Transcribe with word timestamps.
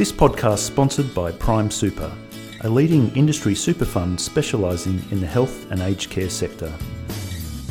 This 0.00 0.10
podcast 0.10 0.54
is 0.54 0.64
sponsored 0.64 1.14
by 1.14 1.30
Prime 1.30 1.70
Super, 1.70 2.10
a 2.62 2.68
leading 2.70 3.14
industry 3.14 3.54
super 3.54 3.84
fund 3.84 4.18
specialising 4.18 5.04
in 5.10 5.20
the 5.20 5.26
health 5.26 5.70
and 5.70 5.82
aged 5.82 6.08
care 6.08 6.30
sector. 6.30 6.72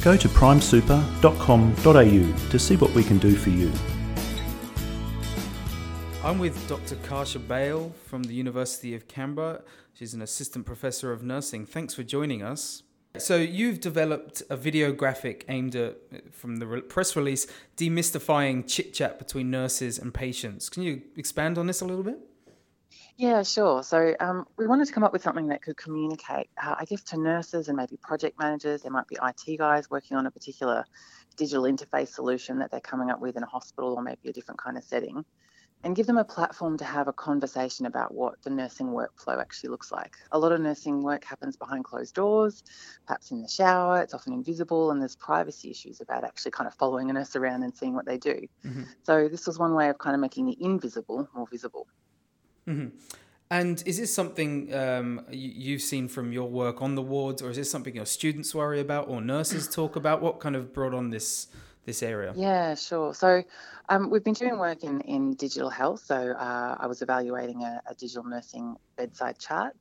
Go 0.04 0.15
to 0.15 0.29
primesuper.com.au 0.29 2.50
to 2.52 2.60
see 2.60 2.76
what 2.76 2.92
we 2.92 3.04
can 3.04 3.18
do 3.18 3.36
for 3.36 3.50
you. 3.50 3.71
I'm 6.23 6.38
with 6.38 6.67
Dr. 6.67 6.97
Kasia 6.97 7.39
Bail 7.39 7.92
from 8.05 8.21
the 8.21 8.35
University 8.35 8.93
of 8.93 9.07
Canberra. 9.07 9.63
She's 9.96 10.13
an 10.13 10.21
assistant 10.21 10.67
professor 10.67 11.11
of 11.11 11.23
nursing. 11.23 11.65
Thanks 11.65 11.96
for 11.96 12.03
joining 12.03 12.43
us. 12.43 12.83
So, 13.20 13.38
you've 13.38 13.79
developed 13.79 14.44
a 14.49 14.58
video 14.58 14.92
graphic 14.92 15.46
aimed 15.47 15.76
at, 15.76 15.97
from 16.34 16.58
the 16.58 16.67
re- 16.67 16.81
press 16.81 17.16
release, 17.16 17.48
demystifying 17.77 18.67
chit 18.67 18.94
chat 18.94 19.20
between 19.20 19.52
nurses 19.52 19.99
and 19.99 20.13
patients. 20.13 20.70
Can 20.70 20.84
you 20.84 21.02
expand 21.16 21.58
on 21.58 21.67
this 21.67 21.81
a 21.81 21.85
little 21.85 22.03
bit? 22.03 22.20
Yeah, 23.20 23.43
sure. 23.43 23.84
So 23.84 24.16
um, 24.21 24.45
we 24.57 24.66
wanted 24.66 24.88
to 24.88 24.93
come 24.93 25.03
up 25.03 25.12
with 25.12 25.21
something 25.21 25.48
that 25.48 25.62
could 25.62 25.76
communicate, 25.76 26.49
uh, 26.63 26.76
I 26.79 26.85
guess, 26.85 27.03
to 27.03 27.20
nurses 27.20 27.67
and 27.67 27.76
maybe 27.76 27.98
project 27.98 28.40
managers. 28.40 28.84
There 28.84 28.91
might 28.91 29.07
be 29.07 29.17
IT 29.21 29.57
guys 29.57 29.90
working 29.90 30.15
on 30.15 30.26
a 30.26 30.31
particular 30.31 30.85
digital 31.35 31.63
interface 31.63 32.09
solution 32.13 32.59
that 32.59 32.71
they're 32.71 32.79
coming 32.79 33.09
up 33.09 33.20
with 33.20 33.35
in 33.35 33.43
a 33.43 33.48
hospital 33.48 33.93
or 33.95 34.01
maybe 34.01 34.29
a 34.29 34.31
different 34.34 34.62
kind 34.62 34.77
of 34.77 34.85
setting 34.85 35.26
and 35.83 35.95
give 35.95 36.07
them 36.07 36.17
a 36.17 36.23
platform 36.23 36.77
to 36.77 36.83
have 36.83 37.07
a 37.07 37.13
conversation 37.13 37.85
about 37.85 38.13
what 38.13 38.41
the 38.43 38.49
nursing 38.49 38.87
workflow 38.87 39.39
actually 39.39 39.70
looks 39.70 39.91
like. 39.91 40.17
A 40.31 40.39
lot 40.39 40.51
of 40.51 40.59
nursing 40.59 41.01
work 41.01 41.23
happens 41.23 41.55
behind 41.55 41.85
closed 41.85 42.15
doors, 42.15 42.63
perhaps 43.07 43.31
in 43.31 43.41
the 43.41 43.47
shower, 43.47 44.01
it's 44.01 44.13
often 44.13 44.34
invisible, 44.34 44.91
and 44.91 45.01
there's 45.01 45.15
privacy 45.15 45.71
issues 45.71 46.01
about 46.01 46.23
actually 46.23 46.51
kind 46.51 46.67
of 46.67 46.73
following 46.73 47.09
a 47.09 47.13
nurse 47.13 47.35
around 47.35 47.63
and 47.63 47.75
seeing 47.75 47.93
what 47.93 48.05
they 48.05 48.17
do. 48.17 48.45
Mm-hmm. 48.65 48.84
So, 49.03 49.29
this 49.29 49.47
was 49.47 49.57
one 49.57 49.73
way 49.73 49.89
of 49.89 49.97
kind 49.97 50.15
of 50.15 50.20
making 50.20 50.45
the 50.47 50.57
invisible 50.59 51.29
more 51.34 51.47
visible. 51.47 51.87
Mm-hmm. 52.67 52.98
And 53.51 53.81
is 53.87 53.98
this 53.98 54.13
something 54.13 54.71
um, 54.76 55.26
you've 55.32 55.82
seen 55.82 56.07
from 56.07 56.32
your 56.32 56.48
work 56.48 56.84
on 56.84 56.93
the 56.93 57.01
wards, 57.01 57.41
or 57.41 57.49
is 57.49 57.57
this 57.57 57.71
something 57.71 57.95
your 57.95 58.05
students 58.05 58.54
worry 58.54 58.79
about 58.79 59.07
or 59.07 59.21
nurses 59.21 59.67
talk 59.67 59.95
about? 59.95 60.21
What 60.21 60.39
kind 60.39 60.55
of 60.55 60.71
brought 60.71 60.93
on 60.93 61.09
this 61.09 61.48
this 61.90 62.04
area? 62.04 62.34
Yeah, 62.35 62.76
sure. 62.76 63.13
So 63.13 63.43
um, 63.90 64.09
we've 64.09 64.23
been 64.23 64.34
doing 64.34 64.58
work 64.59 64.84
in, 64.84 65.02
in 65.02 65.34
digital 65.34 65.70
health. 65.70 66.02
So 66.06 66.16
uh, 66.16 66.76
I 66.80 66.86
was 66.88 67.02
evaluating 67.02 67.64
a, 67.64 67.82
a, 67.90 67.95
digital 67.95 68.23
nursing 68.23 68.76
bedside 68.95 69.40
chart 69.40 69.76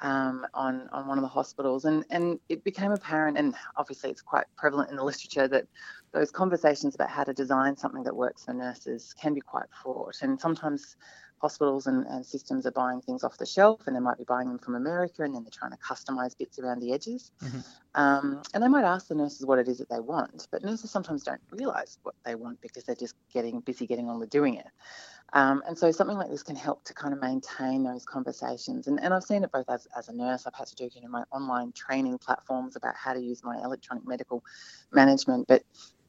um, 0.00 0.46
on, 0.54 0.88
on 0.92 1.08
one 1.08 1.18
of 1.18 1.22
the 1.22 1.28
hospitals, 1.28 1.84
and, 1.84 2.04
and 2.10 2.38
it 2.48 2.62
became 2.62 2.92
apparent, 2.92 3.36
and 3.36 3.54
obviously 3.76 4.10
it's 4.10 4.22
quite 4.22 4.46
prevalent 4.56 4.90
in 4.90 4.96
the 4.96 5.04
literature, 5.04 5.48
that 5.48 5.66
those 6.12 6.30
conversations 6.30 6.94
about 6.94 7.10
how 7.10 7.24
to 7.24 7.34
design 7.34 7.76
something 7.76 8.04
that 8.04 8.14
works 8.14 8.44
for 8.44 8.54
nurses 8.54 9.12
can 9.20 9.34
be 9.34 9.40
quite 9.40 9.66
fraught. 9.82 10.16
And 10.22 10.40
sometimes 10.40 10.96
hospitals 11.40 11.86
and, 11.86 12.06
and, 12.06 12.24
systems 12.24 12.66
are 12.66 12.72
buying 12.72 13.00
things 13.00 13.24
off 13.24 13.38
the 13.38 13.46
shelf 13.46 13.82
and 13.86 13.94
they 13.94 14.00
might 14.00 14.18
be 14.18 14.24
buying 14.24 14.48
them 14.48 14.58
from 14.58 14.74
America 14.74 15.22
and 15.22 15.34
then 15.34 15.42
they're 15.42 15.50
trying 15.50 15.70
to 15.70 15.78
customize 15.78 16.36
bits 16.36 16.58
around 16.58 16.80
the 16.80 16.92
edges. 16.92 17.30
Mm-hmm. 17.42 17.60
Um, 17.94 18.42
and 18.54 18.62
they 18.62 18.68
might 18.68 18.84
ask 18.84 19.08
the 19.08 19.14
nurses 19.14 19.46
what 19.46 19.58
it 19.58 19.68
is 19.68 19.78
that 19.78 19.88
they 19.88 20.00
want, 20.00 20.46
but 20.50 20.62
nurses 20.62 20.90
sometimes 20.90 21.22
don't 21.22 21.40
realize 21.50 21.98
what 22.02 22.14
they 22.24 22.34
want 22.34 22.60
because 22.60 22.84
they're 22.84 22.94
just 22.94 23.14
getting 23.32 23.60
busy 23.60 23.86
getting 23.86 24.08
on 24.08 24.18
with 24.18 24.30
doing 24.30 24.54
it. 24.54 24.66
Um, 25.34 25.62
and 25.66 25.76
so 25.76 25.90
something 25.90 26.16
like 26.16 26.30
this 26.30 26.42
can 26.42 26.56
help 26.56 26.84
to 26.84 26.94
kind 26.94 27.12
of 27.12 27.20
maintain 27.20 27.84
those 27.84 28.04
conversations. 28.06 28.86
And, 28.86 28.98
and 29.00 29.12
I've 29.12 29.24
seen 29.24 29.44
it 29.44 29.52
both 29.52 29.68
as, 29.68 29.86
as 29.96 30.08
a 30.08 30.12
nurse, 30.12 30.46
I've 30.46 30.54
had 30.54 30.68
to 30.68 30.74
do 30.74 30.88
you 30.94 31.02
know, 31.02 31.08
my 31.08 31.24
online 31.32 31.72
training 31.72 32.18
platforms 32.18 32.76
about 32.76 32.96
how 32.96 33.12
to 33.12 33.20
use 33.20 33.44
my 33.44 33.56
electronic 33.62 34.06
medical 34.06 34.42
management, 34.90 35.46
but 35.46 35.64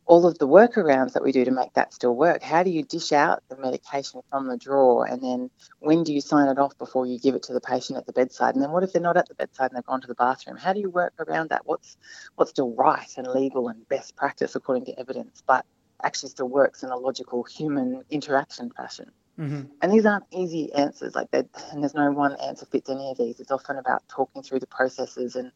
all 0.09 0.25
of 0.25 0.39
the 0.39 0.47
workarounds 0.47 1.13
that 1.13 1.23
we 1.23 1.31
do 1.31 1.45
to 1.45 1.52
make 1.52 1.71
that 1.75 1.93
still 1.93 2.15
work. 2.15 2.41
How 2.41 2.63
do 2.63 2.71
you 2.71 2.81
dish 2.81 3.11
out 3.11 3.43
the 3.47 3.55
medication 3.55 4.21
from 4.27 4.47
the 4.47 4.57
drawer? 4.57 5.05
And 5.05 5.21
then 5.21 5.52
when 5.81 6.03
do 6.03 6.11
you 6.11 6.19
sign 6.19 6.49
it 6.49 6.57
off 6.57 6.75
before 6.79 7.05
you 7.05 7.19
give 7.19 7.35
it 7.35 7.43
to 7.43 7.53
the 7.53 7.61
patient 7.61 7.99
at 7.99 8.07
the 8.07 8.11
bedside? 8.11 8.55
And 8.55 8.63
then 8.63 8.71
what 8.71 8.83
if 8.83 8.91
they're 8.91 9.03
not 9.03 9.17
at 9.17 9.27
the 9.27 9.35
bedside 9.35 9.69
and 9.69 9.77
they've 9.77 9.85
gone 9.85 10.02
to 10.02 10.07
the 10.07 10.15
bathroom? 10.15 10.57
How 10.57 10.73
do 10.73 10.80
you 10.80 10.89
work 10.89 11.13
around 11.19 11.52
that? 11.52 11.61
What's 11.65 11.95
what's 12.36 12.49
still 12.49 12.73
right 12.73 13.08
and 13.17 13.27
legal 13.27 13.67
and 13.67 13.87
best 13.87 14.15
practice 14.15 14.55
according 14.55 14.86
to 14.86 14.99
evidence, 14.99 15.43
but 15.45 15.64
actually 16.02 16.30
still 16.30 16.49
works 16.49 16.81
in 16.81 16.89
a 16.89 16.98
logical 16.98 17.43
human 17.43 18.03
interaction 18.09 18.71
fashion? 18.71 19.11
Mm-hmm. 19.37 19.61
And 19.83 19.93
these 19.93 20.08
aren't 20.08 20.25
easy 20.31 20.73
answers. 20.73 21.14
Like 21.14 21.30
that, 21.31 21.45
and 21.71 21.83
there's 21.83 21.93
no 21.93 22.11
one 22.11 22.36
answer 22.43 22.65
fits 22.65 22.89
any 22.89 23.11
of 23.11 23.19
these. 23.19 23.39
It's 23.39 23.52
often 23.52 23.77
about 23.77 24.02
talking 24.08 24.42
through 24.42 24.61
the 24.61 24.67
processes 24.67 25.36
and 25.36 25.52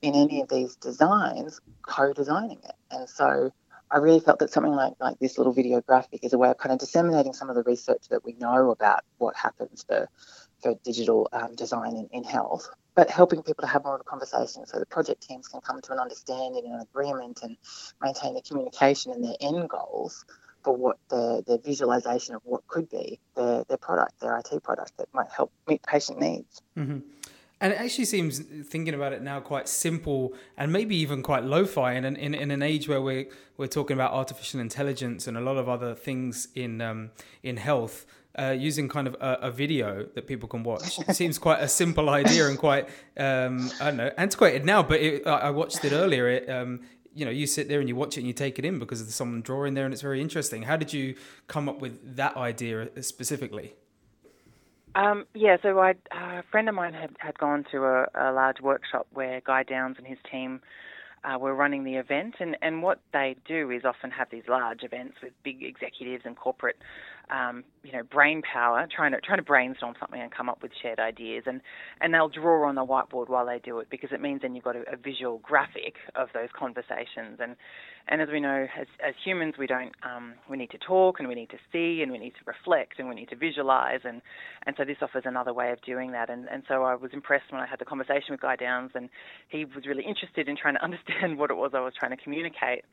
in 0.00 0.14
any 0.14 0.40
of 0.40 0.48
these 0.48 0.76
designs, 0.76 1.60
co-designing 1.82 2.60
it. 2.64 2.74
And 2.90 3.06
so 3.06 3.52
I 3.90 3.98
really 3.98 4.20
felt 4.20 4.38
that 4.38 4.50
something 4.50 4.72
like, 4.72 4.94
like 5.00 5.18
this 5.18 5.36
little 5.36 5.52
video 5.52 5.80
graphic 5.80 6.22
is 6.22 6.32
a 6.32 6.38
way 6.38 6.48
of 6.50 6.58
kind 6.58 6.72
of 6.72 6.78
disseminating 6.78 7.32
some 7.32 7.50
of 7.50 7.56
the 7.56 7.62
research 7.64 8.08
that 8.10 8.24
we 8.24 8.34
know 8.34 8.70
about 8.70 9.00
what 9.18 9.34
happens 9.36 9.84
for, 9.86 10.08
for 10.62 10.74
digital 10.84 11.28
um, 11.32 11.54
design 11.56 11.96
in, 11.96 12.08
in 12.12 12.22
health, 12.22 12.68
but 12.94 13.10
helping 13.10 13.42
people 13.42 13.62
to 13.62 13.68
have 13.68 13.84
more 13.84 13.96
of 13.96 14.00
a 14.00 14.04
conversation 14.04 14.64
so 14.66 14.78
the 14.78 14.86
project 14.86 15.26
teams 15.26 15.48
can 15.48 15.60
come 15.60 15.80
to 15.80 15.92
an 15.92 15.98
understanding 15.98 16.64
and 16.64 16.74
an 16.74 16.80
agreement 16.80 17.40
and 17.42 17.56
maintain 18.00 18.34
the 18.34 18.42
communication 18.42 19.12
and 19.12 19.24
their 19.24 19.36
end 19.40 19.68
goals 19.68 20.24
for 20.62 20.76
what 20.76 20.98
the, 21.08 21.42
the 21.46 21.58
visualization 21.58 22.34
of 22.34 22.42
what 22.44 22.66
could 22.68 22.88
be 22.90 23.18
their, 23.34 23.64
their 23.64 23.78
product, 23.78 24.20
their 24.20 24.36
IT 24.38 24.62
product 24.62 24.96
that 24.98 25.08
might 25.12 25.30
help 25.30 25.50
meet 25.66 25.82
patient 25.82 26.20
needs. 26.20 26.62
Mm-hmm. 26.76 26.98
And 27.62 27.74
it 27.74 27.76
actually 27.80 28.06
seems, 28.06 28.38
thinking 28.38 28.94
about 28.94 29.12
it 29.12 29.20
now, 29.22 29.38
quite 29.40 29.68
simple 29.68 30.32
and 30.56 30.72
maybe 30.72 30.96
even 30.96 31.22
quite 31.22 31.44
lo-fi. 31.44 31.92
In, 31.92 32.04
in, 32.04 32.34
in, 32.34 32.50
an 32.50 32.62
age 32.62 32.88
where 32.88 33.02
we're 33.02 33.26
we're 33.58 33.66
talking 33.66 33.94
about 33.94 34.12
artificial 34.12 34.60
intelligence 34.60 35.26
and 35.26 35.36
a 35.36 35.40
lot 35.40 35.58
of 35.58 35.68
other 35.68 35.94
things 35.94 36.48
in 36.54 36.80
um, 36.80 37.10
in 37.42 37.58
health, 37.58 38.06
uh, 38.38 38.56
using 38.58 38.88
kind 38.88 39.06
of 39.06 39.14
a, 39.20 39.38
a, 39.42 39.50
video 39.50 40.06
that 40.14 40.26
people 40.26 40.48
can 40.48 40.62
watch 40.62 40.98
it 41.00 41.14
seems 41.16 41.38
quite 41.38 41.60
a 41.60 41.68
simple 41.68 42.08
idea 42.08 42.48
and 42.48 42.58
quite 42.58 42.88
um, 43.18 43.70
I 43.80 43.86
don't 43.86 43.96
know 43.98 44.10
antiquated 44.16 44.64
now. 44.64 44.82
But 44.82 45.00
it, 45.00 45.26
I 45.26 45.50
watched 45.50 45.84
it 45.84 45.92
earlier. 45.92 46.28
It, 46.28 46.48
um, 46.48 46.80
you 47.12 47.24
know, 47.24 47.30
you 47.30 47.46
sit 47.46 47.68
there 47.68 47.80
and 47.80 47.88
you 47.88 47.96
watch 47.96 48.16
it 48.16 48.20
and 48.20 48.26
you 48.26 48.32
take 48.32 48.58
it 48.58 48.64
in 48.64 48.78
because 48.78 49.02
there's 49.02 49.14
someone 49.14 49.42
drawing 49.42 49.74
there 49.74 49.84
and 49.84 49.92
it's 49.92 50.02
very 50.02 50.22
interesting. 50.22 50.62
How 50.62 50.76
did 50.76 50.92
you 50.92 51.16
come 51.48 51.68
up 51.68 51.80
with 51.80 52.16
that 52.16 52.36
idea 52.36 52.88
specifically? 53.02 53.74
Um, 54.94 55.24
yeah, 55.34 55.56
so 55.62 55.78
I, 55.78 55.90
uh, 55.90 56.40
a 56.40 56.44
friend 56.50 56.68
of 56.68 56.74
mine 56.74 56.94
had, 56.94 57.10
had 57.18 57.38
gone 57.38 57.64
to 57.70 57.84
a, 57.84 58.06
a 58.14 58.32
large 58.32 58.60
workshop 58.60 59.06
where 59.12 59.40
Guy 59.44 59.62
Downes 59.62 59.96
and 59.98 60.06
his 60.06 60.18
team 60.30 60.60
uh, 61.24 61.38
were 61.38 61.54
running 61.54 61.84
the 61.84 61.94
event, 61.94 62.36
and, 62.40 62.56
and 62.62 62.82
what 62.82 62.98
they 63.12 63.36
do 63.46 63.70
is 63.70 63.84
often 63.84 64.10
have 64.10 64.28
these 64.30 64.44
large 64.48 64.82
events 64.82 65.16
with 65.22 65.32
big 65.44 65.62
executives 65.62 66.24
and 66.24 66.36
corporate, 66.36 66.76
um, 67.30 67.64
you 67.82 67.92
know, 67.92 68.02
brain 68.02 68.42
power, 68.42 68.86
trying 68.94 69.12
to 69.12 69.20
trying 69.20 69.38
to 69.38 69.44
brainstorm 69.44 69.94
something 69.98 70.20
and 70.20 70.30
come 70.30 70.48
up 70.48 70.62
with 70.62 70.72
shared 70.82 70.98
ideas, 70.98 71.44
and 71.46 71.60
and 72.00 72.12
they'll 72.12 72.28
draw 72.28 72.68
on 72.68 72.74
the 72.74 72.84
whiteboard 72.84 73.28
while 73.28 73.46
they 73.46 73.58
do 73.58 73.78
it 73.78 73.88
because 73.90 74.10
it 74.12 74.20
means 74.20 74.42
then 74.42 74.54
you've 74.54 74.64
got 74.64 74.76
a, 74.76 74.80
a 74.92 74.96
visual 74.96 75.38
graphic 75.38 75.94
of 76.14 76.28
those 76.34 76.48
conversations, 76.58 77.38
and 77.40 77.56
and 78.08 78.20
as 78.20 78.28
we 78.30 78.40
know, 78.40 78.66
as 78.78 78.86
as 79.06 79.14
humans, 79.24 79.54
we 79.58 79.66
don't 79.66 79.92
um, 80.02 80.34
we 80.48 80.56
need 80.56 80.70
to 80.70 80.78
talk 80.78 81.18
and 81.18 81.28
we 81.28 81.34
need 81.34 81.50
to 81.50 81.58
see 81.72 82.02
and 82.02 82.12
we 82.12 82.18
need 82.18 82.32
to 82.32 82.44
reflect 82.46 82.98
and 82.98 83.08
we 83.08 83.14
need 83.14 83.28
to 83.28 83.36
visualize, 83.36 84.00
and 84.04 84.22
and 84.66 84.76
so 84.76 84.84
this 84.84 84.98
offers 85.02 85.22
another 85.26 85.52
way 85.52 85.70
of 85.72 85.80
doing 85.82 86.12
that, 86.12 86.30
and 86.30 86.46
and 86.50 86.62
so 86.68 86.82
I 86.84 86.94
was 86.94 87.10
impressed 87.12 87.50
when 87.50 87.60
I 87.60 87.66
had 87.66 87.78
the 87.78 87.84
conversation 87.84 88.30
with 88.30 88.40
Guy 88.40 88.56
Downes, 88.56 88.92
and 88.94 89.08
he 89.48 89.64
was 89.64 89.86
really 89.86 90.04
interested 90.04 90.48
in 90.48 90.56
trying 90.56 90.74
to 90.74 90.82
understand 90.84 91.00
understand 91.20 91.38
what 91.38 91.50
it 91.50 91.56
was 91.56 91.72
I 91.74 91.80
was 91.80 91.92
trying 91.98 92.16
to 92.16 92.22
communicate. 92.22 92.84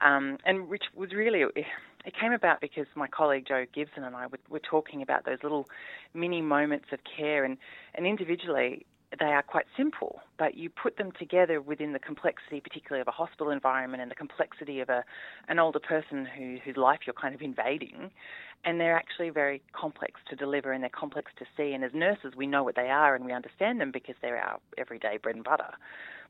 Um, 0.00 0.38
and 0.44 0.68
which 0.68 0.84
was 0.94 1.12
really, 1.12 1.42
it 1.42 2.14
came 2.18 2.32
about 2.32 2.60
because 2.60 2.86
my 2.94 3.08
colleague 3.08 3.44
Joe 3.46 3.64
Gibson 3.74 4.04
and 4.04 4.14
I 4.14 4.26
were, 4.48 4.60
talking 4.60 5.02
about 5.02 5.24
those 5.24 5.38
little 5.42 5.66
mini 6.14 6.40
moments 6.40 6.86
of 6.92 7.00
care, 7.04 7.44
and, 7.44 7.58
and 7.94 8.06
individually, 8.06 8.86
they 9.18 9.26
are 9.26 9.42
quite 9.42 9.64
simple, 9.76 10.20
but 10.38 10.54
you 10.54 10.68
put 10.68 10.98
them 10.98 11.12
together 11.18 11.60
within 11.60 11.94
the 11.94 11.98
complexity, 11.98 12.60
particularly 12.60 13.00
of 13.00 13.08
a 13.08 13.12
hospital 13.12 13.50
environment 13.50 14.02
and 14.02 14.10
the 14.10 14.14
complexity 14.14 14.80
of 14.80 14.90
a 14.90 15.02
an 15.48 15.58
older 15.58 15.80
person 15.80 16.26
who, 16.26 16.58
whose 16.62 16.76
life 16.76 17.00
you're 17.06 17.14
kind 17.14 17.34
of 17.34 17.40
invading, 17.40 18.10
and 18.64 18.78
they're 18.78 18.96
actually 18.96 19.30
very 19.30 19.62
complex 19.72 20.20
to 20.28 20.36
deliver 20.36 20.72
and 20.72 20.82
they're 20.82 20.90
complex 20.90 21.32
to 21.38 21.46
see. 21.56 21.72
And 21.72 21.82
as 21.82 21.92
nurses, 21.94 22.34
we 22.36 22.46
know 22.46 22.62
what 22.62 22.76
they 22.76 22.90
are 22.90 23.14
and 23.14 23.24
we 23.24 23.32
understand 23.32 23.80
them 23.80 23.90
because 23.92 24.14
they're 24.20 24.36
our 24.36 24.58
everyday 24.76 25.16
bread 25.16 25.36
and 25.36 25.44
butter 25.44 25.72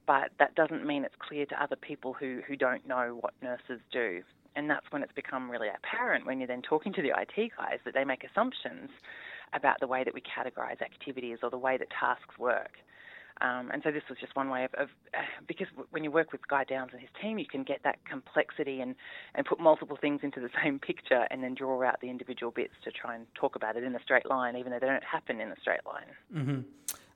but 0.08 0.31
that 0.38 0.55
doesn't 0.55 0.87
mean 0.87 1.05
it's 1.05 1.14
clear 1.19 1.44
to 1.44 1.62
other 1.62 1.76
people 1.76 2.14
who, 2.14 2.40
who 2.49 2.56
don't 2.56 2.88
know 2.88 3.19
what 3.20 3.34
nurses 3.43 3.81
do. 3.93 4.22
And 4.56 4.69
that's 4.69 4.87
when 4.90 5.02
it's 5.02 5.12
become 5.12 5.50
really 5.50 5.69
apparent 5.69 6.25
when 6.25 6.40
you're 6.40 6.49
then 6.49 6.62
talking 6.62 6.94
to 6.94 7.02
the 7.02 7.10
IT 7.10 7.52
guys 7.58 7.78
that 7.84 7.93
they 7.93 8.05
make 8.05 8.25
assumptions 8.25 8.88
about 9.52 9.76
the 9.81 9.87
way 9.87 10.05
that 10.05 10.14
we 10.14 10.22
categorize 10.22 10.81
activities 10.81 11.38
or 11.43 11.50
the 11.50 11.58
way 11.58 11.76
that 11.76 11.88
tasks 11.90 12.38
work. 12.38 12.78
Um, 13.43 13.70
and 13.70 13.82
so 13.84 13.93
this 13.93 14.02
was 14.08 14.19
just 14.19 14.34
one 14.34 14.49
way 14.49 14.64
of, 14.64 14.75
of 14.75 14.88
because 15.46 15.69
when 15.90 16.02
you 16.05 16.10
work 16.10 16.32
with 16.32 16.40
Guy 16.49 16.64
Downes 16.64 16.90
and 16.93 17.00
his 17.02 17.10
team, 17.20 17.38
you 17.38 17.46
can 17.46 17.62
get 17.62 17.82
that 17.84 17.99
complexity 18.08 18.81
and, 18.81 18.94
and 19.34 19.44
put 19.44 19.60
multiple 19.60 19.99
things 20.00 20.20
into 20.22 20.40
the 20.40 20.49
same 20.64 20.78
picture 20.78 21.26
and 21.31 21.43
then 21.43 21.52
draw 21.52 21.82
out 21.87 22.00
the 22.00 22.08
individual 22.08 22.50
bits 22.50 22.75
to 22.84 22.90
try 22.90 23.14
and 23.14 23.26
talk 23.34 23.56
about 23.56 23.76
it 23.76 23.84
in 23.84 23.94
a 23.94 24.02
straight 24.02 24.26
line, 24.26 24.56
even 24.56 24.72
though 24.72 24.78
they 24.81 24.87
don't 24.87 25.05
happen 25.05 25.38
in 25.38 25.52
a 25.52 25.60
straight 25.60 25.84
line. 25.84 26.06
Mm-hmm. 26.34 26.60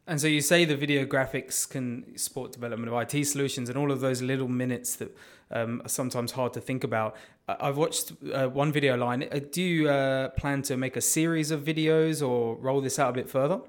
And 0.07 0.21
so 0.21 0.27
you 0.27 0.41
say 0.41 0.65
the 0.65 0.77
video 0.77 1.05
graphics 1.05 1.69
can 1.69 2.19
support 2.19 2.53
development 2.53 2.93
of 2.93 3.01
IT 3.01 3.25
solutions 3.25 3.69
and 3.69 3.79
all 3.79 3.93
of 3.93 4.01
those 4.01 4.21
little 4.21 4.49
minutes 4.49 4.97
that 4.97 5.17
um, 5.53 5.81
are 5.85 5.89
sometimes 5.89 6.33
hard 6.33 6.53
to 6.55 6.61
think 6.61 6.83
about. 6.83 7.17
I've 7.47 7.77
watched 7.77 8.13
uh, 8.33 8.49
one 8.49 8.73
video 8.73 8.97
line. 8.97 9.29
Uh, 9.31 9.41
do 9.51 9.63
you 9.63 9.89
uh, 9.89 10.31
plan 10.31 10.63
to 10.63 10.77
make 10.77 10.97
a 10.97 11.01
series 11.01 11.51
of 11.53 11.63
videos 11.63 12.27
or 12.27 12.57
roll 12.57 12.81
this 12.81 12.99
out 12.99 13.11
a 13.11 13.13
bit 13.13 13.31
further? 13.31 13.61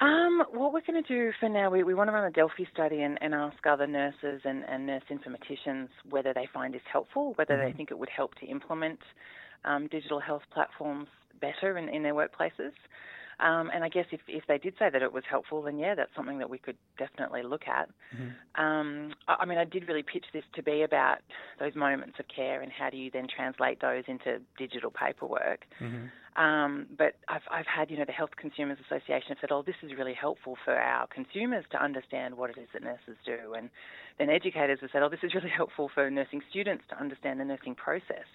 Um, 0.00 0.44
what 0.52 0.72
we're 0.72 0.80
going 0.80 1.02
to 1.02 1.08
do 1.08 1.32
for 1.38 1.48
now, 1.48 1.70
we, 1.70 1.82
we 1.82 1.92
want 1.92 2.08
to 2.08 2.12
run 2.12 2.24
a 2.24 2.30
Delphi 2.30 2.64
study 2.72 3.02
and, 3.02 3.18
and 3.20 3.34
ask 3.34 3.58
other 3.66 3.86
nurses 3.86 4.42
and, 4.44 4.64
and 4.68 4.86
nurse 4.86 5.02
informaticians 5.10 5.88
whether 6.08 6.32
they 6.32 6.48
find 6.54 6.72
this 6.72 6.82
helpful, 6.90 7.32
whether 7.34 7.54
mm-hmm. 7.54 7.66
they 7.66 7.72
think 7.76 7.90
it 7.90 7.98
would 7.98 8.08
help 8.08 8.34
to 8.36 8.46
implement 8.46 9.00
um, 9.64 9.88
digital 9.88 10.20
health 10.20 10.42
platforms 10.52 11.08
better 11.40 11.76
in, 11.76 11.88
in 11.88 12.02
their 12.02 12.14
workplaces. 12.14 12.72
Um, 13.40 13.70
and 13.72 13.84
I 13.84 13.88
guess 13.88 14.06
if, 14.10 14.20
if 14.26 14.44
they 14.48 14.58
did 14.58 14.74
say 14.78 14.90
that 14.90 15.00
it 15.00 15.12
was 15.12 15.22
helpful, 15.30 15.62
then 15.62 15.78
yeah, 15.78 15.94
that's 15.94 16.10
something 16.16 16.38
that 16.38 16.50
we 16.50 16.58
could 16.58 16.76
definitely 16.98 17.42
look 17.44 17.68
at. 17.68 17.88
Mm-hmm. 18.14 18.60
Um, 18.62 19.14
I, 19.28 19.36
I, 19.40 19.44
mean, 19.46 19.58
I 19.58 19.64
did 19.64 19.86
really 19.86 20.02
pitch 20.02 20.26
this 20.32 20.42
to 20.54 20.62
be 20.62 20.82
about 20.82 21.18
those 21.60 21.74
moments 21.76 22.18
of 22.18 22.26
care 22.34 22.62
and 22.62 22.72
how 22.72 22.90
do 22.90 22.96
you 22.96 23.10
then 23.12 23.26
translate 23.34 23.80
those 23.80 24.02
into 24.08 24.40
digital 24.58 24.90
paperwork. 24.90 25.66
Mm-hmm. 25.80 26.06
Um, 26.42 26.86
but 26.96 27.14
I've, 27.28 27.42
I've 27.50 27.66
had, 27.66 27.90
you 27.90 27.98
know, 27.98 28.04
the 28.04 28.12
Health 28.12 28.30
Consumers 28.40 28.78
Association 28.86 29.30
have 29.30 29.38
said, 29.40 29.50
oh, 29.52 29.62
this 29.62 29.74
is 29.82 29.92
really 29.96 30.14
helpful 30.14 30.56
for 30.64 30.74
our 30.74 31.06
consumers 31.08 31.64
to 31.72 31.82
understand 31.82 32.36
what 32.36 32.50
it 32.50 32.58
is 32.58 32.68
that 32.72 32.82
nurses 32.82 33.16
do. 33.24 33.54
And 33.56 33.70
then 34.18 34.30
educators 34.30 34.78
have 34.80 34.90
said, 34.92 35.02
oh, 35.02 35.08
this 35.08 35.22
is 35.22 35.34
really 35.34 35.50
helpful 35.56 35.90
for 35.92 36.10
nursing 36.10 36.42
students 36.50 36.84
to 36.90 37.00
understand 37.00 37.40
the 37.40 37.44
nursing 37.44 37.74
process 37.74 38.26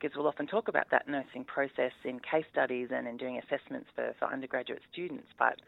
because 0.00 0.16
we'll 0.16 0.26
often 0.26 0.46
talk 0.46 0.68
about 0.68 0.90
that 0.90 1.08
nursing 1.08 1.44
process 1.44 1.92
in 2.04 2.18
case 2.20 2.44
studies 2.50 2.88
and 2.90 3.06
in 3.06 3.16
doing 3.16 3.38
assessments 3.38 3.88
for, 3.94 4.14
for 4.18 4.26
undergraduate 4.26 4.82
students, 4.92 5.28
but 5.38 5.60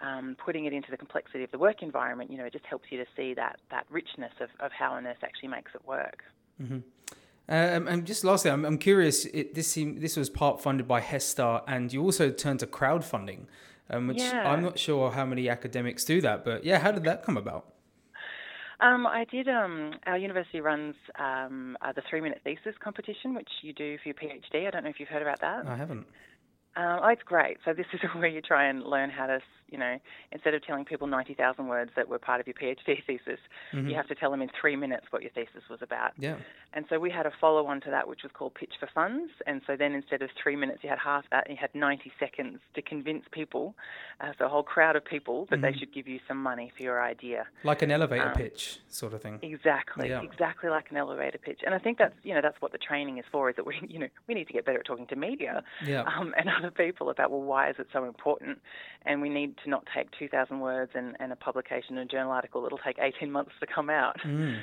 um, 0.00 0.36
putting 0.44 0.64
it 0.66 0.72
into 0.72 0.90
the 0.90 0.96
complexity 0.96 1.44
of 1.44 1.50
the 1.50 1.58
work 1.58 1.82
environment, 1.82 2.30
you 2.30 2.36
know, 2.36 2.44
it 2.44 2.52
just 2.52 2.66
helps 2.66 2.86
you 2.90 2.98
to 2.98 3.06
see 3.16 3.34
that, 3.34 3.60
that 3.70 3.86
richness 3.90 4.32
of, 4.40 4.48
of 4.60 4.72
how 4.72 4.96
a 4.96 5.00
nurse 5.00 5.16
actually 5.22 5.48
makes 5.48 5.72
it 5.74 5.86
work. 5.86 6.24
Mm-hmm. 6.62 6.78
Um, 7.46 7.88
and 7.88 8.06
just 8.06 8.24
lastly, 8.24 8.50
I'm, 8.50 8.64
I'm 8.64 8.78
curious. 8.78 9.26
It, 9.26 9.54
this 9.54 9.68
seemed, 9.68 10.00
this 10.00 10.16
was 10.16 10.30
part 10.30 10.62
funded 10.62 10.88
by 10.88 11.00
HESTA, 11.00 11.62
and 11.66 11.92
you 11.92 12.02
also 12.02 12.30
turned 12.30 12.60
to 12.60 12.66
crowdfunding, 12.66 13.46
um, 13.90 14.08
which 14.08 14.18
yeah. 14.18 14.50
I'm 14.50 14.62
not 14.62 14.78
sure 14.78 15.10
how 15.10 15.26
many 15.26 15.48
academics 15.48 16.04
do 16.04 16.20
that. 16.22 16.44
But 16.44 16.64
yeah, 16.64 16.78
how 16.78 16.90
did 16.90 17.04
that 17.04 17.22
come 17.22 17.36
about? 17.36 17.73
Um, 18.84 19.06
I 19.06 19.24
did. 19.30 19.48
Um, 19.48 19.92
our 20.06 20.18
university 20.18 20.60
runs 20.60 20.94
um, 21.18 21.76
uh, 21.80 21.92
the 21.92 22.02
three-minute 22.10 22.42
thesis 22.44 22.74
competition, 22.82 23.34
which 23.34 23.48
you 23.62 23.72
do 23.72 23.96
for 24.02 24.10
your 24.10 24.14
PhD. 24.14 24.68
I 24.68 24.70
don't 24.70 24.84
know 24.84 24.90
if 24.90 25.00
you've 25.00 25.08
heard 25.08 25.22
about 25.22 25.40
that. 25.40 25.66
I 25.66 25.76
haven't. 25.76 26.06
Um, 26.76 27.00
oh, 27.02 27.08
it's 27.08 27.22
great. 27.22 27.56
So 27.64 27.72
this 27.72 27.86
is 27.94 28.00
where 28.14 28.26
you 28.26 28.42
try 28.42 28.68
and 28.68 28.82
learn 28.82 29.08
how 29.08 29.26
to 29.26 29.38
you 29.68 29.78
know, 29.78 29.98
instead 30.32 30.54
of 30.54 30.64
telling 30.64 30.84
people 30.84 31.06
90,000 31.06 31.66
words 31.66 31.90
that 31.96 32.08
were 32.08 32.18
part 32.18 32.40
of 32.40 32.46
your 32.46 32.54
PhD 32.54 33.02
thesis, 33.06 33.40
mm-hmm. 33.72 33.88
you 33.88 33.94
have 33.94 34.08
to 34.08 34.14
tell 34.14 34.30
them 34.30 34.42
in 34.42 34.50
three 34.60 34.76
minutes 34.76 35.06
what 35.10 35.22
your 35.22 35.30
thesis 35.32 35.62
was 35.68 35.80
about. 35.82 36.12
Yeah. 36.18 36.36
And 36.72 36.84
so 36.88 36.98
we 36.98 37.10
had 37.10 37.26
a 37.26 37.32
follow 37.40 37.66
on 37.66 37.80
to 37.82 37.90
that, 37.90 38.08
which 38.08 38.22
was 38.22 38.32
called 38.32 38.54
Pitch 38.54 38.74
for 38.80 38.88
Funds. 38.94 39.30
And 39.46 39.60
so 39.66 39.76
then 39.76 39.92
instead 39.92 40.22
of 40.22 40.30
three 40.42 40.56
minutes, 40.56 40.80
you 40.82 40.88
had 40.88 40.98
half 40.98 41.24
that, 41.30 41.46
and 41.46 41.56
you 41.56 41.60
had 41.60 41.74
90 41.74 42.12
seconds 42.18 42.58
to 42.74 42.82
convince 42.82 43.24
people, 43.30 43.74
uh, 44.20 44.32
so 44.38 44.46
a 44.46 44.48
whole 44.48 44.62
crowd 44.62 44.96
of 44.96 45.04
people, 45.04 45.46
that 45.50 45.56
mm-hmm. 45.56 45.64
they 45.64 45.78
should 45.78 45.92
give 45.92 46.08
you 46.08 46.18
some 46.26 46.42
money 46.42 46.72
for 46.76 46.82
your 46.82 47.02
idea. 47.02 47.46
Like 47.62 47.82
an 47.82 47.90
elevator 47.90 48.28
um, 48.28 48.34
pitch, 48.34 48.80
sort 48.88 49.14
of 49.14 49.22
thing. 49.22 49.38
Exactly, 49.42 50.08
yeah. 50.08 50.22
exactly 50.22 50.70
like 50.70 50.90
an 50.90 50.96
elevator 50.96 51.38
pitch. 51.38 51.60
And 51.64 51.74
I 51.74 51.78
think 51.78 51.98
that's 51.98 52.14
you 52.22 52.34
know 52.34 52.40
that's 52.42 52.60
what 52.60 52.72
the 52.72 52.78
training 52.78 53.18
is 53.18 53.24
for. 53.30 53.50
Is 53.50 53.56
that 53.56 53.66
we 53.66 53.76
you 53.88 53.98
know 53.98 54.08
we 54.28 54.34
need 54.34 54.46
to 54.46 54.52
get 54.52 54.64
better 54.64 54.80
at 54.80 54.86
talking 54.86 55.06
to 55.06 55.16
media 55.16 55.62
yeah. 55.84 56.02
um, 56.02 56.34
and 56.36 56.48
other 56.58 56.70
people 56.70 57.10
about 57.10 57.30
well 57.30 57.42
why 57.42 57.70
is 57.70 57.76
it 57.78 57.86
so 57.92 58.04
important, 58.04 58.58
and 59.02 59.22
we 59.22 59.28
need 59.28 59.53
to 59.62 59.70
not 59.70 59.84
take 59.94 60.08
2,000 60.18 60.60
words 60.60 60.92
and, 60.94 61.16
and 61.20 61.32
a 61.32 61.36
publication, 61.36 61.98
a 61.98 62.04
journal 62.04 62.32
article, 62.32 62.64
it'll 62.66 62.78
take 62.78 62.98
18 62.98 63.30
months 63.30 63.52
to 63.60 63.66
come 63.72 63.90
out. 63.90 64.16
Mm. 64.26 64.58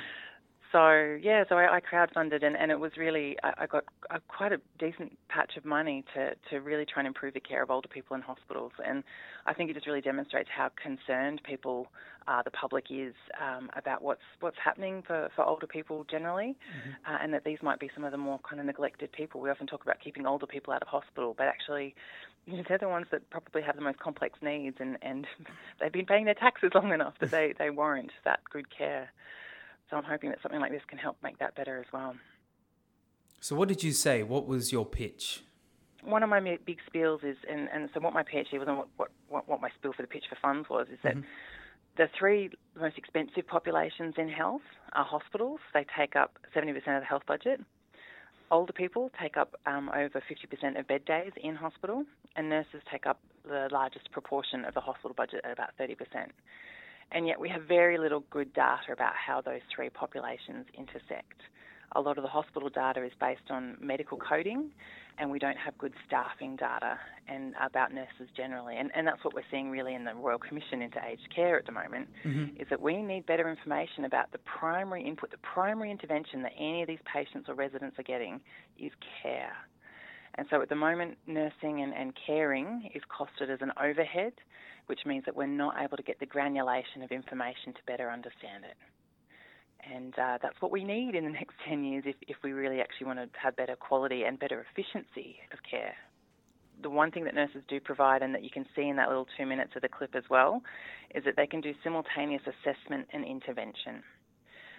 So 0.72 1.18
yeah, 1.22 1.44
so 1.50 1.56
I, 1.56 1.76
I 1.76 1.80
crowdfunded, 1.80 2.42
and, 2.42 2.56
and 2.56 2.70
it 2.70 2.80
was 2.80 2.92
really 2.96 3.36
I, 3.42 3.64
I 3.64 3.66
got 3.66 3.84
a, 4.10 4.20
quite 4.20 4.52
a 4.52 4.60
decent 4.78 5.18
patch 5.28 5.58
of 5.58 5.66
money 5.66 6.02
to 6.14 6.34
to 6.50 6.60
really 6.60 6.86
try 6.86 7.00
and 7.00 7.06
improve 7.06 7.34
the 7.34 7.40
care 7.40 7.62
of 7.62 7.70
older 7.70 7.88
people 7.88 8.16
in 8.16 8.22
hospitals, 8.22 8.72
and 8.84 9.04
I 9.44 9.52
think 9.52 9.70
it 9.70 9.74
just 9.74 9.86
really 9.86 10.00
demonstrates 10.00 10.48
how 10.54 10.70
concerned 10.82 11.42
people, 11.44 11.88
uh, 12.26 12.42
the 12.42 12.50
public 12.50 12.86
is 12.90 13.12
um, 13.38 13.68
about 13.76 14.02
what's 14.02 14.22
what's 14.40 14.56
happening 14.64 15.02
for, 15.06 15.28
for 15.36 15.44
older 15.44 15.66
people 15.66 16.06
generally, 16.10 16.56
mm-hmm. 16.70 17.12
uh, 17.12 17.18
and 17.22 17.34
that 17.34 17.44
these 17.44 17.58
might 17.62 17.78
be 17.78 17.90
some 17.94 18.04
of 18.04 18.12
the 18.12 18.18
more 18.18 18.40
kind 18.48 18.58
of 18.58 18.64
neglected 18.64 19.12
people. 19.12 19.42
We 19.42 19.50
often 19.50 19.66
talk 19.66 19.82
about 19.82 20.00
keeping 20.02 20.26
older 20.26 20.46
people 20.46 20.72
out 20.72 20.80
of 20.80 20.88
hospital, 20.88 21.34
but 21.36 21.48
actually, 21.48 21.94
you 22.46 22.56
know, 22.56 22.62
they're 22.66 22.78
the 22.78 22.88
ones 22.88 23.06
that 23.10 23.28
probably 23.28 23.60
have 23.60 23.76
the 23.76 23.82
most 23.82 23.98
complex 23.98 24.38
needs, 24.40 24.76
and 24.80 24.96
and 25.02 25.26
they've 25.80 25.92
been 25.92 26.06
paying 26.06 26.24
their 26.24 26.34
taxes 26.34 26.70
long 26.74 26.92
enough 26.92 27.14
that 27.20 27.30
they 27.30 27.52
they 27.58 27.68
warrant 27.68 28.12
that 28.24 28.40
good 28.50 28.74
care. 28.74 29.12
So 29.92 29.98
I'm 29.98 30.04
hoping 30.04 30.30
that 30.30 30.38
something 30.40 30.58
like 30.58 30.72
this 30.72 30.80
can 30.88 30.96
help 30.96 31.18
make 31.22 31.38
that 31.38 31.54
better 31.54 31.78
as 31.78 31.84
well. 31.92 32.14
So 33.40 33.54
what 33.54 33.68
did 33.68 33.82
you 33.82 33.92
say? 33.92 34.22
What 34.22 34.46
was 34.46 34.72
your 34.72 34.86
pitch? 34.86 35.42
One 36.02 36.22
of 36.22 36.30
my 36.30 36.40
big 36.40 36.78
spiels 36.90 37.22
is, 37.22 37.36
and, 37.46 37.68
and 37.70 37.90
so 37.92 38.00
what 38.00 38.14
my 38.14 38.22
PhD 38.22 38.58
was, 38.58 38.68
and 38.68 38.78
what, 38.78 39.10
what, 39.28 39.46
what 39.46 39.60
my 39.60 39.68
spiel 39.78 39.92
for 39.92 40.00
the 40.00 40.08
pitch 40.08 40.24
for 40.30 40.38
funds 40.40 40.70
was, 40.70 40.86
is 40.90 40.98
that 41.02 41.16
mm-hmm. 41.16 41.26
the 41.98 42.08
three 42.18 42.48
most 42.74 42.96
expensive 42.96 43.46
populations 43.46 44.14
in 44.16 44.30
health 44.30 44.62
are 44.94 45.04
hospitals. 45.04 45.60
They 45.74 45.84
take 45.94 46.16
up 46.16 46.38
70% 46.56 46.74
of 46.76 46.84
the 46.86 47.04
health 47.06 47.24
budget. 47.28 47.60
Older 48.50 48.72
people 48.72 49.10
take 49.20 49.36
up 49.36 49.60
um, 49.66 49.90
over 49.94 50.22
50% 50.22 50.80
of 50.80 50.88
bed 50.88 51.04
days 51.04 51.32
in 51.36 51.54
hospital, 51.54 52.04
and 52.34 52.48
nurses 52.48 52.80
take 52.90 53.04
up 53.04 53.20
the 53.44 53.68
largest 53.70 54.10
proportion 54.10 54.64
of 54.64 54.72
the 54.72 54.80
hospital 54.80 55.12
budget 55.14 55.42
at 55.44 55.52
about 55.52 55.76
30% 55.78 55.96
and 57.12 57.26
yet 57.26 57.38
we 57.38 57.48
have 57.48 57.62
very 57.62 57.98
little 57.98 58.24
good 58.30 58.52
data 58.54 58.92
about 58.92 59.12
how 59.14 59.40
those 59.40 59.60
three 59.74 59.90
populations 59.90 60.66
intersect. 60.76 61.40
A 61.94 62.00
lot 62.00 62.16
of 62.16 62.22
the 62.22 62.30
hospital 62.30 62.70
data 62.70 63.04
is 63.04 63.12
based 63.20 63.50
on 63.50 63.76
medical 63.78 64.16
coding, 64.16 64.70
and 65.18 65.30
we 65.30 65.38
don't 65.38 65.58
have 65.58 65.76
good 65.76 65.92
staffing 66.06 66.56
data 66.56 66.98
and 67.28 67.54
about 67.62 67.92
nurses 67.92 68.28
generally. 68.34 68.76
And, 68.76 68.90
and 68.94 69.06
that's 69.06 69.22
what 69.22 69.34
we're 69.34 69.44
seeing 69.50 69.70
really 69.70 69.94
in 69.94 70.04
the 70.04 70.14
Royal 70.14 70.38
Commission 70.38 70.80
into 70.80 70.98
aged 71.06 71.28
care 71.34 71.58
at 71.58 71.66
the 71.66 71.72
moment, 71.72 72.08
mm-hmm. 72.24 72.56
is 72.60 72.66
that 72.70 72.80
we 72.80 73.02
need 73.02 73.26
better 73.26 73.48
information 73.50 74.06
about 74.06 74.32
the 74.32 74.38
primary 74.38 75.04
input, 75.06 75.30
the 75.30 75.36
primary 75.38 75.90
intervention 75.90 76.42
that 76.42 76.52
any 76.58 76.80
of 76.80 76.88
these 76.88 77.02
patients 77.12 77.48
or 77.48 77.54
residents 77.54 77.98
are 77.98 78.04
getting 78.04 78.40
is 78.78 78.92
care. 79.22 79.52
And 80.36 80.46
so 80.50 80.62
at 80.62 80.68
the 80.68 80.76
moment, 80.76 81.18
nursing 81.26 81.82
and, 81.82 81.92
and 81.92 82.12
caring 82.26 82.90
is 82.94 83.02
costed 83.10 83.50
as 83.50 83.60
an 83.60 83.72
overhead 83.82 84.32
which 84.86 85.00
means 85.06 85.24
that 85.24 85.36
we're 85.36 85.46
not 85.46 85.74
able 85.82 85.96
to 85.96 86.02
get 86.02 86.18
the 86.20 86.26
granulation 86.26 87.02
of 87.02 87.10
information 87.10 87.72
to 87.72 87.80
better 87.86 88.10
understand 88.10 88.64
it. 88.64 88.76
And 89.90 90.14
uh, 90.18 90.38
that's 90.40 90.60
what 90.60 90.70
we 90.70 90.84
need 90.84 91.14
in 91.14 91.24
the 91.24 91.30
next 91.40 91.54
10 91.68 91.84
years 91.84 92.04
if, 92.06 92.16
if 92.22 92.36
we 92.42 92.52
really 92.52 92.80
actually 92.80 93.06
want 93.06 93.18
to 93.18 93.28
have 93.40 93.56
better 93.56 93.76
quality 93.76 94.24
and 94.24 94.38
better 94.38 94.64
efficiency 94.70 95.36
of 95.52 95.58
care. 95.68 95.94
The 96.82 96.90
one 96.90 97.10
thing 97.10 97.24
that 97.24 97.34
nurses 97.34 97.62
do 97.68 97.78
provide, 97.78 98.22
and 98.22 98.34
that 98.34 98.42
you 98.42 98.50
can 98.50 98.66
see 98.74 98.88
in 98.88 98.96
that 98.96 99.08
little 99.08 99.26
two 99.36 99.46
minutes 99.46 99.72
of 99.76 99.82
the 99.82 99.88
clip 99.88 100.14
as 100.16 100.24
well, 100.28 100.62
is 101.14 101.22
that 101.24 101.36
they 101.36 101.46
can 101.46 101.60
do 101.60 101.72
simultaneous 101.84 102.42
assessment 102.42 103.06
and 103.12 103.24
intervention. 103.24 104.02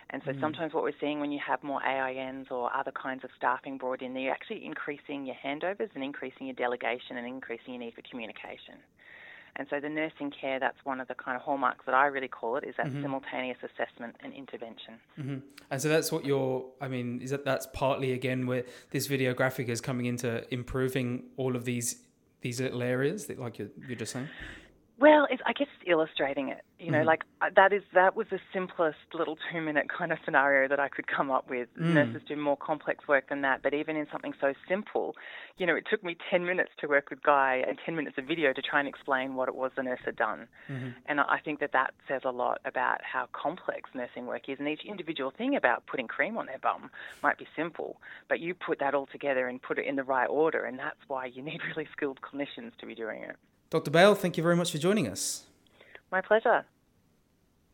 And 0.09 0.21
so 0.25 0.31
mm. 0.31 0.39
sometimes 0.39 0.73
what 0.73 0.83
we're 0.83 0.99
seeing 0.99 1.19
when 1.19 1.31
you 1.31 1.39
have 1.45 1.63
more 1.63 1.81
AINs 1.83 2.47
or 2.51 2.73
other 2.75 2.91
kinds 2.91 3.23
of 3.23 3.29
staffing 3.37 3.77
brought 3.77 4.01
in, 4.01 4.15
you're 4.15 4.31
actually 4.31 4.65
increasing 4.65 5.25
your 5.25 5.35
handovers 5.43 5.89
and 5.95 6.03
increasing 6.03 6.47
your 6.47 6.55
delegation 6.55 7.17
and 7.17 7.25
increasing 7.25 7.73
your 7.73 7.79
need 7.79 7.93
for 7.93 8.01
communication. 8.09 8.75
And 9.55 9.67
so 9.69 9.79
the 9.79 9.89
nursing 9.89 10.31
care, 10.31 10.59
that's 10.59 10.77
one 10.83 10.99
of 10.99 11.07
the 11.07 11.13
kind 11.13 11.35
of 11.35 11.43
hallmarks 11.43 11.85
that 11.85 11.93
I 11.93 12.07
really 12.07 12.27
call 12.27 12.55
it, 12.57 12.63
is 12.63 12.75
that 12.77 12.87
mm-hmm. 12.87 13.03
simultaneous 13.03 13.59
assessment 13.61 14.15
and 14.21 14.33
intervention. 14.33 14.95
Mm-hmm. 15.19 15.37
And 15.69 15.81
so 15.81 15.89
that's 15.89 16.11
what 16.11 16.25
you're, 16.25 16.65
I 16.81 16.87
mean, 16.87 17.21
is 17.21 17.29
that 17.29 17.45
that's 17.45 17.67
partly 17.71 18.13
again 18.13 18.47
where 18.47 18.63
this 18.89 19.05
video 19.05 19.33
graphic 19.33 19.69
is 19.69 19.79
coming 19.79 20.07
into 20.07 20.43
improving 20.51 21.25
all 21.37 21.55
of 21.55 21.65
these 21.65 22.01
these 22.41 22.59
little 22.59 22.83
areas 22.83 23.27
that 23.27 23.39
like 23.39 23.57
you're, 23.57 23.69
you're 23.87 23.95
just 23.95 24.11
saying? 24.11 24.27
Well, 24.99 25.27
I 25.45 25.53
guess 25.53 25.67
it's 25.79 25.89
illustrating 25.89 26.49
it. 26.49 26.61
You 26.79 26.91
know, 26.91 27.01
mm. 27.01 27.05
like 27.05 27.23
uh, 27.41 27.49
that 27.55 27.73
is 27.73 27.81
that 27.93 28.15
was 28.15 28.27
the 28.29 28.39
simplest 28.51 28.97
little 29.13 29.37
two 29.51 29.59
minute 29.59 29.87
kind 29.89 30.11
of 30.11 30.19
scenario 30.23 30.67
that 30.67 30.79
I 30.79 30.87
could 30.87 31.07
come 31.07 31.31
up 31.31 31.49
with. 31.49 31.67
Mm. 31.79 31.93
Nurses 31.93 32.21
do 32.27 32.35
more 32.35 32.57
complex 32.57 33.07
work 33.07 33.29
than 33.29 33.41
that, 33.41 33.63
but 33.63 33.73
even 33.73 33.95
in 33.95 34.05
something 34.11 34.33
so 34.39 34.53
simple, 34.67 35.15
you 35.57 35.65
know, 35.65 35.75
it 35.75 35.85
took 35.89 36.03
me 36.03 36.15
ten 36.29 36.45
minutes 36.45 36.71
to 36.79 36.87
work 36.87 37.09
with 37.09 37.23
Guy 37.23 37.63
and 37.67 37.79
ten 37.83 37.95
minutes 37.95 38.17
of 38.17 38.25
video 38.25 38.53
to 38.53 38.61
try 38.61 38.79
and 38.79 38.87
explain 38.87 39.35
what 39.35 39.47
it 39.47 39.55
was 39.55 39.71
the 39.75 39.83
nurse 39.83 40.01
had 40.05 40.15
done. 40.15 40.47
Mm-hmm. 40.69 40.89
And 41.07 41.21
I 41.21 41.39
think 41.43 41.59
that 41.61 41.71
that 41.71 41.93
says 42.07 42.21
a 42.25 42.31
lot 42.31 42.59
about 42.65 42.99
how 43.03 43.29
complex 43.31 43.89
nursing 43.95 44.27
work 44.27 44.47
is. 44.47 44.59
And 44.59 44.67
each 44.67 44.85
individual 44.85 45.31
thing 45.35 45.55
about 45.55 45.87
putting 45.87 46.07
cream 46.07 46.37
on 46.37 46.45
their 46.45 46.59
bum 46.59 46.91
might 47.23 47.37
be 47.37 47.47
simple, 47.55 47.97
but 48.29 48.41
you 48.41 48.53
put 48.53 48.79
that 48.79 48.93
all 48.93 49.07
together 49.07 49.47
and 49.47 49.61
put 49.61 49.79
it 49.79 49.87
in 49.87 49.95
the 49.95 50.03
right 50.03 50.27
order, 50.27 50.65
and 50.65 50.77
that's 50.77 50.99
why 51.07 51.25
you 51.25 51.41
need 51.41 51.61
really 51.75 51.87
skilled 51.91 52.19
clinicians 52.21 52.75
to 52.79 52.85
be 52.85 52.93
doing 52.93 53.23
it. 53.23 53.37
Dr. 53.73 53.89
Bail, 53.89 54.13
thank 54.13 54.37
you 54.37 54.43
very 54.43 54.55
much 54.55 54.71
for 54.71 54.77
joining 54.77 55.07
us. 55.07 55.47
My 56.11 56.21
pleasure. 56.21 56.63